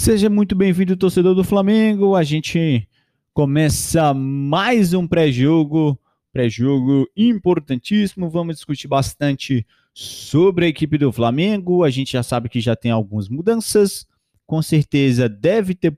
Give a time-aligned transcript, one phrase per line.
[0.00, 2.16] Seja muito bem-vindo, torcedor do Flamengo.
[2.16, 2.88] A gente
[3.34, 6.00] começa mais um pré-jogo,
[6.32, 8.30] pré-jogo importantíssimo.
[8.30, 11.84] Vamos discutir bastante sobre a equipe do Flamengo.
[11.84, 14.06] A gente já sabe que já tem algumas mudanças.
[14.46, 15.92] Com certeza deve ter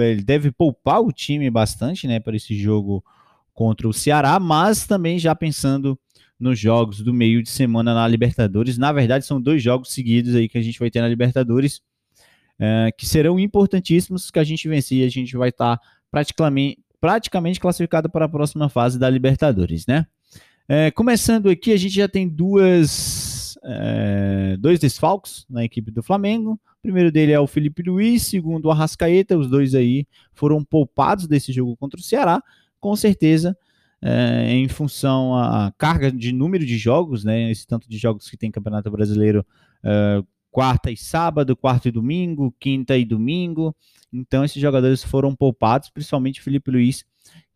[0.00, 3.02] eh, deve poupar o time bastante, né, para esse jogo
[3.54, 5.98] contra o Ceará, mas também já pensando
[6.38, 8.76] nos jogos do meio de semana na Libertadores.
[8.76, 11.80] Na verdade, são dois jogos seguidos aí que a gente vai ter na Libertadores
[12.58, 14.30] é, que serão importantíssimos.
[14.30, 18.68] Que a gente vencer, a gente vai estar tá praticamente, praticamente classificado para a próxima
[18.68, 20.06] fase da Libertadores, né?
[20.68, 26.52] É, começando aqui, a gente já tem duas, é, dois desfalques na equipe do Flamengo.
[26.54, 29.38] O primeiro dele é o Felipe Luiz, segundo o Arrascaeta.
[29.38, 32.42] Os dois aí foram poupados desse jogo contra o Ceará.
[32.80, 33.56] Com certeza,
[34.02, 37.50] é, em função à carga de número de jogos, né?
[37.50, 39.46] Esse tanto de jogos que tem Campeonato Brasileiro
[39.84, 40.22] é,
[40.56, 43.76] quarta e sábado, quarta e domingo, quinta e domingo.
[44.10, 47.04] Então esses jogadores foram poupados, principalmente Felipe Luiz,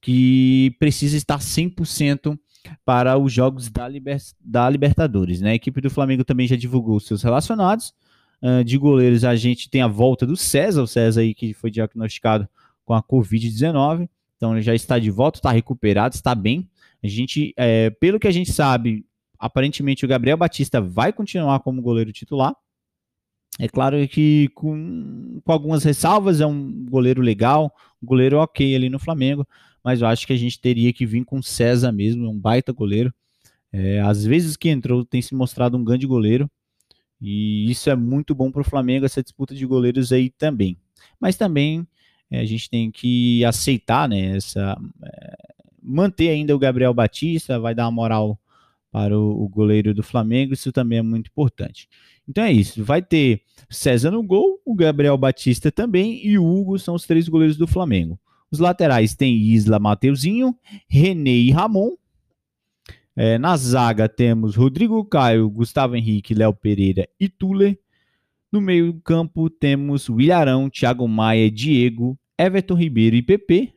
[0.02, 2.38] que precisa estar 100%
[2.84, 5.40] para os jogos da, Liber da Libertadores.
[5.40, 5.52] Né?
[5.52, 7.94] A equipe do Flamengo também já divulgou seus relacionados.
[8.42, 11.70] Uh, de goleiros, a gente tem a volta do César, o César aí que foi
[11.70, 12.46] diagnosticado
[12.84, 14.10] com a Covid-19.
[14.36, 16.68] Então ele já está de volta, está recuperado, está bem.
[17.02, 19.06] A gente, é, pelo que a gente sabe,
[19.38, 22.54] aparentemente o Gabriel Batista vai continuar como goleiro titular.
[23.58, 28.88] É claro que com, com algumas ressalvas, é um goleiro legal, um goleiro ok ali
[28.88, 29.46] no Flamengo,
[29.82, 33.12] mas eu acho que a gente teria que vir com César mesmo, um baita goleiro.
[33.72, 36.50] É, às vezes que entrou tem se mostrado um grande goleiro,
[37.20, 40.76] e isso é muito bom para o Flamengo, essa disputa de goleiros aí também.
[41.20, 41.86] Mas também
[42.30, 45.36] é, a gente tem que aceitar, né, essa, é,
[45.82, 48.38] manter ainda o Gabriel Batista, vai dar uma moral
[48.90, 51.88] para o, goleiro do Flamengo, isso também é muito importante.
[52.28, 52.82] Então é isso.
[52.84, 57.28] Vai ter César no gol, o Gabriel Batista também e o Hugo são os três
[57.28, 58.18] goleiros do Flamengo.
[58.50, 60.56] Os laterais tem Isla, Mateuzinho,
[60.88, 61.90] René e Ramon.
[63.14, 67.78] É, na zaga temos Rodrigo Caio, Gustavo Henrique, Léo Pereira e Tuller.
[68.50, 73.72] No meio-campo temos Willarão, Thiago Maia, Diego, Everton Ribeiro e PP.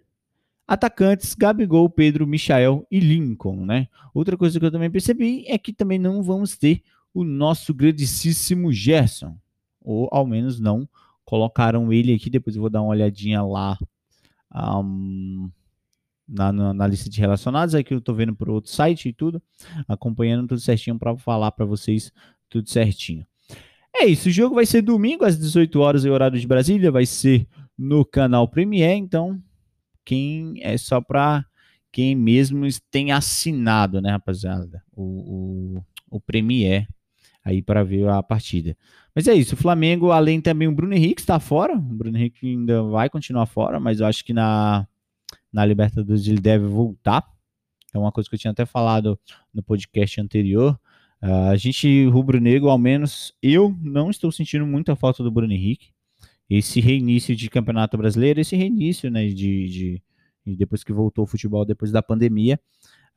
[0.67, 3.87] Atacantes, Gabigol, Pedro, Michael e Lincoln, né?
[4.13, 6.81] Outra coisa que eu também percebi é que também não vamos ter
[7.13, 9.37] o nosso grandíssimo Gerson.
[9.81, 10.87] Ou ao menos não
[11.25, 12.29] colocaram ele aqui.
[12.29, 13.77] Depois eu vou dar uma olhadinha lá
[14.53, 15.49] um,
[16.27, 17.75] na, na, na, lista de relacionados.
[17.75, 19.41] Aqui eu estou vendo por outro site e tudo,
[19.87, 22.11] acompanhando tudo certinho para falar para vocês
[22.49, 23.25] tudo certinho.
[23.95, 27.05] É isso, o jogo vai ser domingo às 18 horas, em horário de Brasília, vai
[27.05, 27.47] ser
[27.77, 29.39] no canal Premiere, então
[30.05, 31.45] quem é só para
[31.91, 36.87] quem mesmo tem assinado, né, rapaziada, o, o, o Premiere
[37.43, 38.75] aí para ver a partida.
[39.13, 42.47] Mas é isso, o Flamengo, além também o Bruno Henrique está fora, o Bruno Henrique
[42.47, 44.87] ainda vai continuar fora, mas eu acho que na,
[45.51, 47.23] na Libertadores ele deve voltar.
[47.93, 49.19] É uma coisa que eu tinha até falado
[49.53, 50.79] no podcast anterior.
[51.21, 55.93] Uh, a gente, rubro-negro, ao menos eu não estou sentindo muita falta do Bruno Henrique.
[56.49, 60.03] Esse reinício de Campeonato Brasileiro, esse reinício, né, de, de,
[60.45, 62.59] de depois que voltou o futebol, depois da pandemia,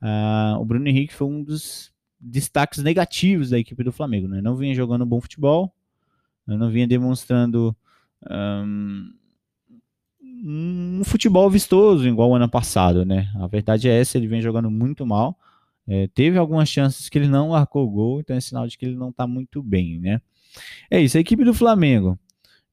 [0.01, 4.27] uh, o Bruno Henrique foi um dos destaques negativos da equipe do Flamengo.
[4.27, 4.41] Né?
[4.41, 5.73] Não vinha jogando bom futebol,
[6.45, 7.75] não vinha demonstrando
[8.29, 9.13] um,
[10.23, 13.05] um, futebol vistoso, igual o ano passado.
[13.05, 13.29] Né?
[13.35, 15.37] A verdade é essa, ele vem jogando muito mal.
[15.85, 18.95] É, teve algumas chances que ele não marcou gol, então é sinal de que ele
[18.95, 19.99] não está muito bem.
[19.99, 20.21] Né?
[20.89, 22.19] É isso, a equipe do Flamengo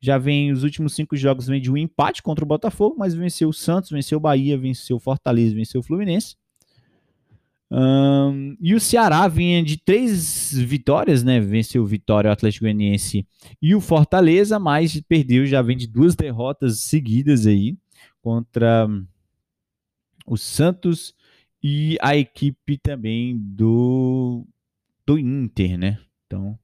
[0.04, 3.48] já vem os últimos cinco jogos vem de um empate contra o Botafogo, mas venceu
[3.48, 6.36] o Santos, venceu o Bahia, venceu o Fortaleza, venceu o Fluminense.
[7.70, 11.40] Um, e o Ceará vinha de três vitórias, né?
[11.40, 13.26] Venceu o Vitória, o Atlético Goianiense
[13.62, 17.74] e o Fortaleza, mas perdeu, já vem de duas derrotas seguidas aí
[18.20, 18.86] contra
[20.26, 21.14] o Santos
[21.62, 24.46] e a equipe também do,
[25.06, 25.98] do Inter, né?
[26.26, 26.58] Então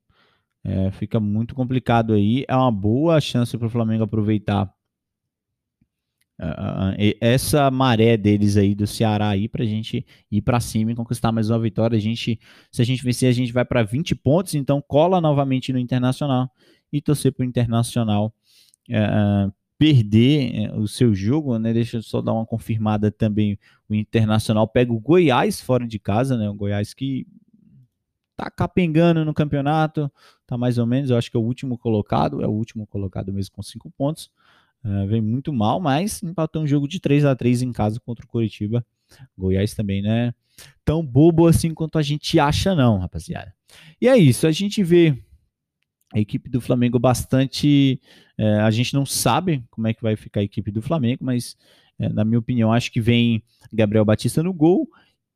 [0.64, 2.44] é, fica muito complicado aí.
[2.48, 4.72] É uma boa chance para o Flamengo aproveitar
[6.42, 11.30] Uh, essa maré deles aí do Ceará aí pra gente ir para cima e conquistar
[11.30, 11.98] mais uma vitória.
[11.98, 12.40] A gente,
[12.72, 16.50] se a gente vencer, a gente vai para 20 pontos, então cola novamente no Internacional
[16.90, 18.32] e torcer pro Internacional
[18.88, 21.74] uh, perder uh, o seu jogo, né?
[21.74, 23.58] Deixa eu só dar uma confirmada também.
[23.86, 26.48] O Internacional pega o Goiás fora de casa, né?
[26.48, 27.26] O Goiás que
[28.40, 30.10] tá capengando no campeonato,
[30.46, 33.32] tá mais ou menos, eu acho que é o último colocado, é o último colocado
[33.32, 34.30] mesmo com cinco pontos.
[34.82, 38.24] Uh, vem muito mal, mas empatou um jogo de 3 a 3 em casa contra
[38.24, 38.84] o Curitiba.
[39.36, 40.32] Goiás também, né?
[40.84, 43.54] Tão bobo assim quanto a gente acha, não, rapaziada.
[44.00, 45.22] E é isso, a gente vê
[46.14, 48.00] a equipe do Flamengo bastante.
[48.38, 51.58] É, a gente não sabe como é que vai ficar a equipe do Flamengo, mas
[51.98, 54.88] é, na minha opinião, acho que vem Gabriel Batista no gol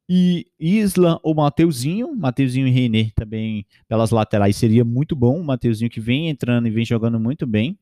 [0.09, 5.41] e Isla ou Mateuzinho, Mateuzinho e René também pelas laterais seria muito bom.
[5.41, 7.79] O Mateuzinho que vem entrando e vem jogando muito bem,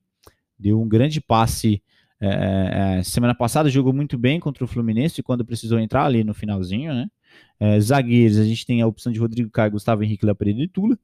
[0.59, 1.83] deu um grande passe.
[2.21, 6.33] É, é semana passada jogou muito bem contra o Fluminense quando precisou entrar ali no
[6.33, 7.09] finalzinho, né?
[7.59, 10.69] É, zagueiros, a gente tem a opção de Rodrigo Caio, Gustavo Henrique, Léo Pereira e
[10.69, 10.97] Tula.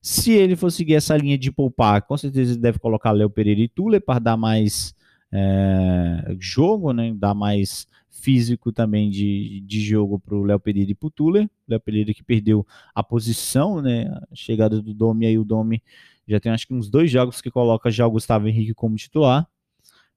[0.00, 3.60] Se ele for seguir essa linha de poupar, com certeza ele deve colocar Léo Pereira
[3.60, 4.94] e Tula para dar mais
[5.32, 7.12] é, jogo, né?
[7.14, 7.88] Dar mais
[8.24, 11.48] físico também de, de jogo para o Léo Pereira e para o Tuller.
[11.68, 14.06] Léo Pereira que perdeu a posição, né?
[14.32, 15.82] A chegada do Domi aí, o Domi
[16.26, 19.46] já tem acho que uns dois jogos que coloca já o Gustavo Henrique como titular.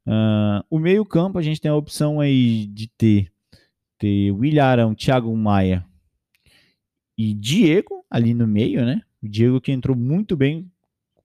[0.06, 3.30] Uh, o meio-campo, a gente tem a opção aí de ter,
[3.98, 5.86] ter William Arão, Thiago Maia
[7.18, 9.02] e Diego ali no meio, né?
[9.22, 10.72] O Diego que entrou muito bem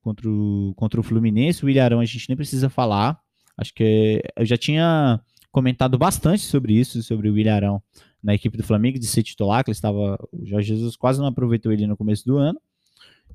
[0.01, 1.63] contra o, contra o Fluminense.
[1.63, 3.17] O William Arão a gente nem precisa falar.
[3.57, 5.21] Acho que eu já tinha
[5.53, 7.83] comentado bastante sobre isso, sobre o William Arão
[8.21, 10.17] na equipe do Flamengo, de ser titular, que ele estava.
[10.33, 12.59] O Jorge Jesus quase não aproveitou ele no começo do ano.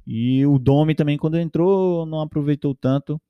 [0.06, 3.20] E o Domi também, quando entrou, não aproveitou tanto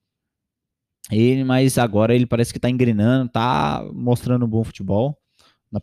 [1.11, 5.17] ele, mas agora ele parece que está engrenando, está mostrando um bom futebol.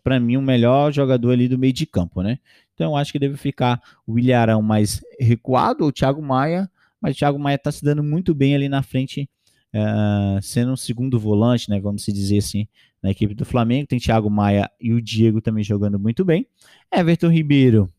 [0.03, 2.39] Para mim, o melhor jogador ali do meio de campo, né?
[2.73, 6.69] Então, eu acho que deve ficar o William Arão mais recuado, ou o Thiago Maia,
[6.99, 9.29] mas o Thiago Maia está se dando muito bem ali na frente
[9.75, 12.67] uh, sendo um segundo volante, né, vamos dizer assim,
[13.03, 13.87] na equipe do Flamengo.
[13.87, 16.47] Tem Thiago Maia e o Diego também jogando muito bem.
[16.91, 17.91] Everton Ribeiro,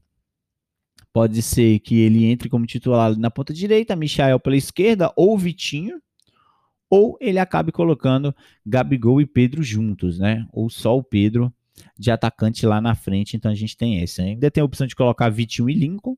[1.13, 6.01] pode ser que ele entre como titular na ponta direita, Michael pela esquerda ou Vitinho,
[6.89, 8.35] ou ele acabe colocando
[8.65, 10.47] Gabigol e Pedro juntos, né?
[10.53, 11.53] Ou só o Pedro
[11.99, 14.23] de atacante lá na frente, então a gente tem essa.
[14.23, 16.17] Ainda tem a opção de colocar Vitinho e Lincoln,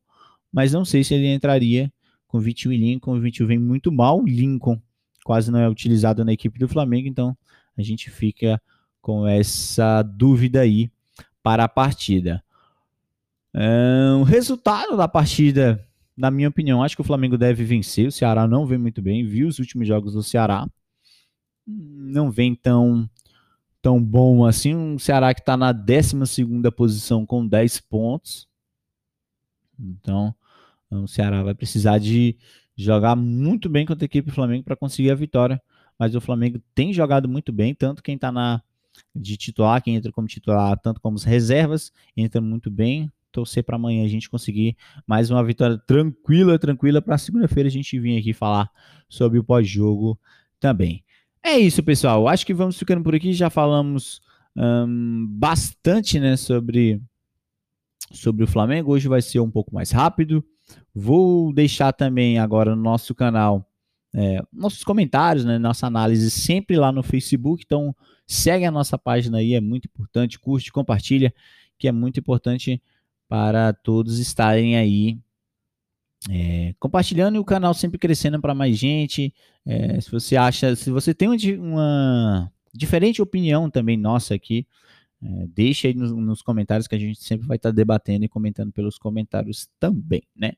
[0.53, 1.93] mas não sei se ele entraria
[2.27, 3.17] com Vitinho e Lincoln.
[3.17, 4.81] O Vitinho vem muito mal, Lincoln
[5.29, 7.37] quase não é utilizado na equipe do Flamengo, então
[7.77, 8.59] a gente fica
[8.99, 10.91] com essa dúvida aí
[11.43, 12.43] para a partida.
[13.53, 15.87] É, o resultado da partida,
[16.17, 18.09] na minha opinião, acho que o Flamengo deve vencer.
[18.09, 20.67] O Ceará não vem muito bem, viu os últimos jogos do Ceará.
[21.67, 23.07] Não vem tão,
[23.83, 24.75] tão bom assim.
[24.75, 26.17] Um Ceará que está na 12
[26.75, 28.49] posição com 10 pontos.
[29.79, 30.35] Então,
[30.91, 32.35] o Ceará vai precisar de
[32.79, 35.61] jogar muito bem contra a equipe do Flamengo para conseguir a vitória.
[35.99, 38.63] Mas o Flamengo tem jogado muito bem, tanto quem está na
[39.15, 43.11] de titular, quem entra como titular, tanto como as reservas, entra muito bem.
[43.33, 44.77] Torcer para amanhã a gente conseguir
[45.07, 48.71] mais uma vitória tranquila, tranquila, para segunda-feira a gente vir aqui falar
[49.09, 50.19] sobre o pós-jogo
[50.59, 51.05] também.
[51.43, 52.27] É isso, pessoal.
[52.29, 53.33] Acho que vamos ficando por aqui.
[53.33, 54.21] Já falamos
[55.29, 57.01] bastante né, sobre,
[58.13, 58.93] sobre o Flamengo.
[58.93, 60.45] Hoje vai ser um pouco mais rápido.
[60.95, 63.69] Vou deixar também agora no nosso canal
[64.15, 67.63] é, nossos comentários, né, nossa análise sempre lá no Facebook.
[67.65, 67.95] Então,
[68.27, 70.39] segue a nossa página aí, é muito importante.
[70.39, 71.33] Curte, compartilha,
[71.79, 72.83] que é muito importante
[73.29, 75.19] para todos estarem aí
[76.31, 79.33] é, compartilhando e o canal sempre crescendo para mais gente.
[79.65, 84.67] É, se você acha, se você tem uma diferente opinião também nossa aqui,
[85.23, 88.73] é, deixa aí nos, nos, comentários que a gente sempre vai estar debatendo e comentando
[88.73, 90.53] pelos comentários também, né?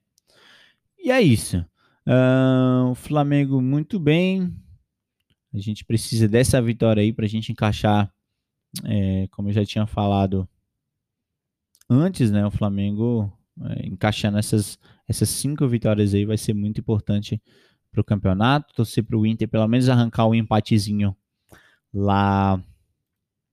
[0.98, 1.64] E é isso.
[2.06, 4.54] Uh, o Flamengo muito bem.
[5.52, 8.12] A gente precisa dessa vitória aí para a gente encaixar,
[8.84, 10.48] é, como eu já tinha falado
[11.88, 12.46] antes, né?
[12.46, 13.32] O Flamengo
[13.62, 17.42] é, encaixando essas, essas cinco vitórias aí vai ser muito importante
[17.90, 18.74] para o campeonato.
[18.74, 21.16] Torcer para o Inter pelo menos arrancar um empatezinho
[21.92, 22.62] lá,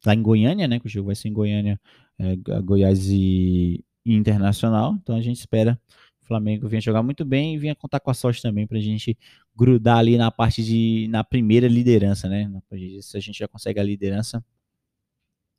[0.08, 0.80] lá em Goiânia, né?
[0.80, 1.80] Que o jogo vai ser em Goiânia,
[2.20, 4.96] é, Goiás e, Internacional.
[5.02, 5.80] Então a gente espera
[6.28, 9.18] Flamengo vinha jogar muito bem e vinha contar com a sorte também para a gente
[9.56, 12.52] grudar ali na parte de na primeira liderança, né?
[13.02, 14.44] Se a gente já consegue a liderança,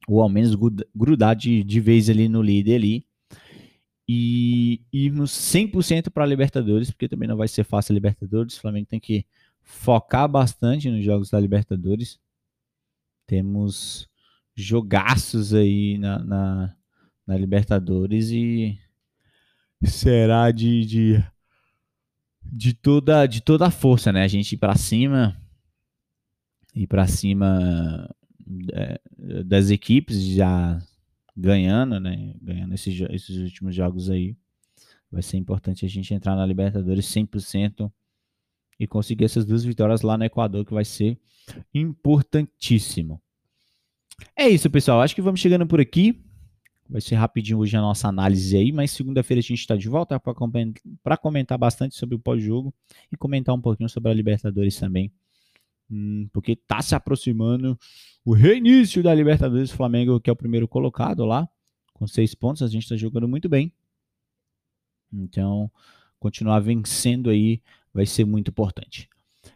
[0.06, 0.54] ou ao menos
[0.94, 3.06] grudar de, de vez ali no líder ali.
[4.10, 8.56] E irmos 100% para a Libertadores, porque também não vai ser fácil a Libertadores.
[8.56, 9.26] O Flamengo tem que
[9.62, 12.18] focar bastante nos jogos da Libertadores.
[13.26, 14.07] Temos
[14.62, 16.76] jogaços aí na, na,
[17.26, 18.78] na Libertadores e
[19.84, 21.24] será de, de,
[22.42, 24.24] de, toda, de toda a força, né?
[24.24, 25.40] A gente ir para cima,
[26.74, 28.12] ir para cima
[28.72, 29.00] é,
[29.44, 30.82] das equipes já
[31.36, 32.34] ganhando, né?
[32.42, 34.36] Ganhando esses, esses últimos jogos aí.
[35.10, 37.90] Vai ser importante a gente entrar na Libertadores 100%
[38.78, 41.18] e conseguir essas duas vitórias lá no Equador, que vai ser
[41.72, 43.22] importantíssimo.
[44.36, 45.00] É isso, pessoal.
[45.00, 46.22] Acho que vamos chegando por aqui.
[46.88, 50.18] Vai ser rapidinho hoje a nossa análise aí, mas segunda-feira a gente está de volta
[50.18, 52.72] para comentar bastante sobre o pós-jogo
[53.12, 55.12] e comentar um pouquinho sobre a Libertadores também.
[55.90, 57.78] Hum, porque está se aproximando
[58.24, 59.70] o reinício da Libertadores.
[59.70, 61.46] Flamengo, que é o primeiro colocado lá,
[61.92, 63.70] com seis pontos, a gente está jogando muito bem.
[65.12, 65.70] Então,
[66.18, 69.08] continuar vencendo aí vai ser muito importante.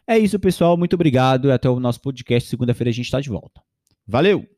[0.05, 0.77] É isso, pessoal.
[0.77, 1.51] Muito obrigado.
[1.51, 2.49] Até o nosso podcast.
[2.49, 3.61] Segunda-feira a gente está de volta.
[4.05, 4.52] Valeu!